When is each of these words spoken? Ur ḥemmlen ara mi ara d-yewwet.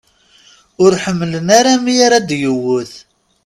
Ur 0.83 0.91
ḥemmlen 1.03 1.47
ara 1.57 1.73
mi 1.83 1.93
ara 2.05 2.19
d-yewwet. 2.27 2.93